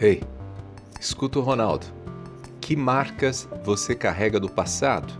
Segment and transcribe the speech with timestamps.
[0.00, 0.22] Ei,
[1.00, 1.84] escuta o Ronaldo.
[2.60, 5.12] Que marcas você carrega do passado?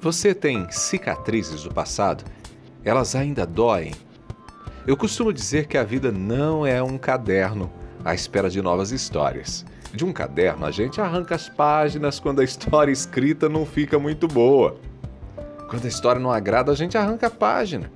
[0.00, 2.22] Você tem cicatrizes do passado?
[2.84, 3.92] Elas ainda doem?
[4.86, 7.68] Eu costumo dizer que a vida não é um caderno
[8.04, 9.66] à espera de novas histórias.
[9.92, 14.28] De um caderno, a gente arranca as páginas quando a história escrita não fica muito
[14.28, 14.78] boa.
[15.68, 17.90] Quando a história não agrada, a gente arranca a página.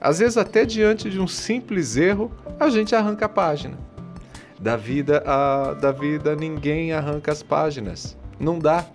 [0.00, 3.91] Às vezes, até diante de um simples erro, a gente arranca a página.
[4.62, 8.16] Da vida, a, da vida ninguém arranca as páginas.
[8.38, 8.86] Não dá.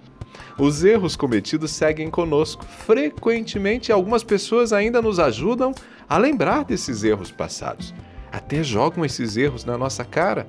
[0.57, 2.63] Os erros cometidos seguem conosco.
[2.63, 5.73] Frequentemente, algumas pessoas ainda nos ajudam
[6.07, 7.93] a lembrar desses erros passados.
[8.31, 10.47] Até jogam esses erros na nossa cara.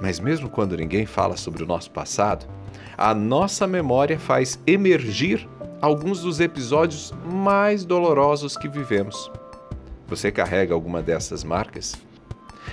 [0.00, 2.46] Mas, mesmo quando ninguém fala sobre o nosso passado,
[2.96, 5.48] a nossa memória faz emergir
[5.82, 9.32] alguns dos episódios mais dolorosos que vivemos.
[10.06, 11.96] Você carrega alguma dessas marcas?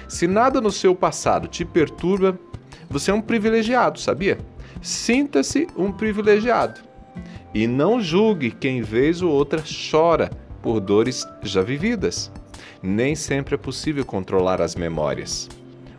[0.08, 2.38] Se nada no seu passado te perturba,
[2.90, 4.38] você é um privilegiado, sabia?
[4.82, 6.82] Sinta-se um privilegiado.
[7.54, 12.32] E não julgue quem vez ou outra chora por dores já vividas.
[12.82, 15.50] Nem sempre é possível controlar as memórias.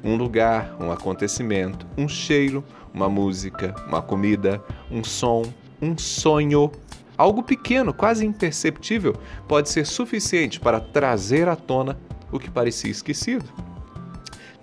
[0.02, 5.42] Um lugar, um acontecimento, um cheiro, uma música, uma comida, um som,
[5.80, 6.70] um sonho,
[7.16, 9.14] algo pequeno, quase imperceptível,
[9.48, 11.98] pode ser suficiente para trazer à tona
[12.30, 13.46] o que parecia esquecido.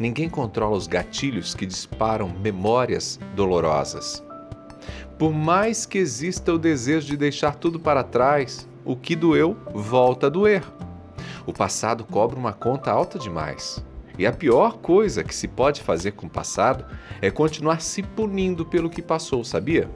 [0.02, 4.24] Ninguém controla os gatilhos que disparam memórias dolorosas.
[5.16, 10.26] Por mais que exista o desejo de deixar tudo para trás, o que doeu volta
[10.26, 10.64] a doer.
[11.46, 13.86] O passado cobra uma conta alta demais.
[14.18, 16.84] E a pior coisa que se pode fazer com o passado
[17.22, 19.88] é continuar se punindo pelo que passou, sabia?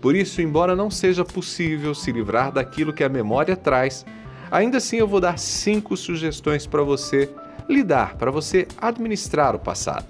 [0.00, 4.04] Por isso, embora não seja possível se livrar daquilo que a memória traz,
[4.50, 7.32] ainda assim eu vou dar cinco sugestões para você
[7.68, 10.06] lidar, para você administrar o passado.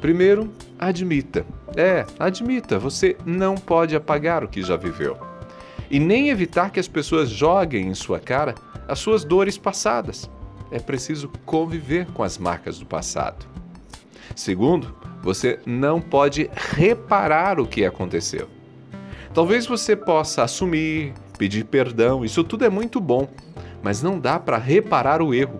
[0.00, 1.46] Primeiro, admita.
[1.76, 5.16] É, admita, você não pode apagar o que já viveu.
[5.90, 8.54] E nem evitar que as pessoas joguem em sua cara
[8.88, 10.28] as suas dores passadas.
[10.70, 13.46] É preciso conviver com as marcas do passado.
[14.34, 18.48] Segundo, você não pode reparar o que aconteceu.
[19.34, 23.28] Talvez você possa assumir, pedir perdão, isso tudo é muito bom,
[23.82, 25.58] mas não dá para reparar o erro.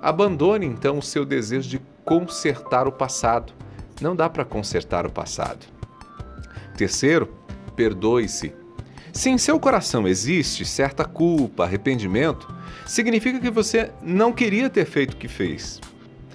[0.00, 3.52] Abandone então o seu desejo de consertar o passado.
[4.00, 5.66] Não dá para consertar o passado.
[6.76, 7.34] Terceiro,
[7.74, 8.52] perdoe-se.
[9.12, 12.46] Se em seu coração existe certa culpa, arrependimento,
[12.86, 15.80] significa que você não queria ter feito o que fez.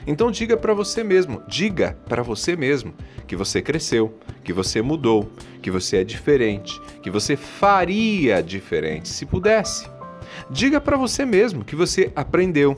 [0.05, 2.93] Então diga para você mesmo, diga para você mesmo
[3.27, 9.25] que você cresceu, que você mudou, que você é diferente, que você faria diferente se
[9.25, 9.87] pudesse.
[10.49, 12.75] Diga para você mesmo que você aprendeu,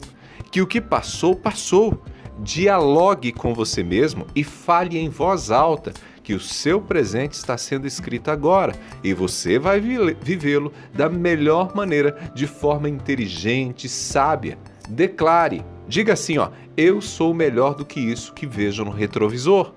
[0.53, 2.03] que o que passou, passou.
[2.39, 5.91] Dialogue com você mesmo e fale em voz alta
[6.21, 12.31] que o seu presente está sendo escrito agora e você vai vivê-lo da melhor maneira,
[12.35, 14.57] de forma inteligente, sábia.
[14.87, 19.73] Declare, diga assim, ó, eu sou melhor do que isso que vejo no retrovisor.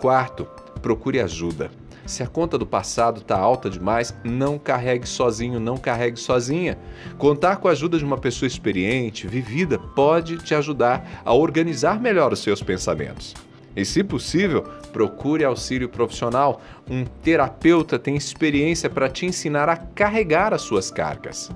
[0.00, 0.44] Quarto,
[0.82, 1.70] procure ajuda.
[2.08, 6.78] Se a conta do passado está alta demais, não carregue sozinho, não carregue sozinha.
[7.18, 12.32] Contar com a ajuda de uma pessoa experiente, vivida, pode te ajudar a organizar melhor
[12.32, 13.34] os seus pensamentos.
[13.76, 16.62] E, se possível, procure auxílio profissional.
[16.88, 21.50] Um terapeuta tem experiência para te ensinar a carregar as suas cargas.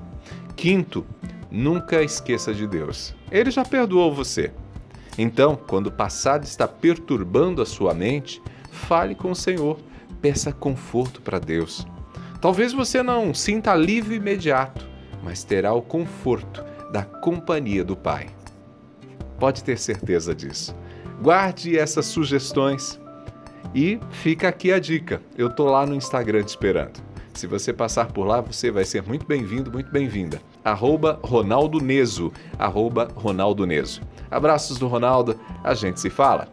[0.55, 1.07] Quinto,
[1.51, 3.15] nunca esqueça de Deus.
[3.31, 4.53] Ele já perdoou você.
[5.17, 9.79] Então, quando o passado está perturbando a sua mente, fale com o Senhor
[10.23, 11.85] peça conforto para Deus.
[12.41, 14.89] Talvez você não sinta alívio imediato,
[15.23, 18.29] mas terá o conforto da companhia do Pai.
[19.39, 20.75] Pode ter certeza disso.
[21.21, 23.01] Guarde essas sugestões
[23.75, 25.21] e fica aqui a dica.
[25.37, 27.01] Eu tô lá no Instagram te esperando.
[27.35, 30.41] Se você passar por lá, você vai ser muito bem-vindo, muito bem-vinda.
[30.65, 32.33] Arroba Ronaldo Neso.
[32.59, 34.03] Arroba Ronaldo Neso.
[34.31, 36.52] Abraços do Ronaldo, a gente se fala.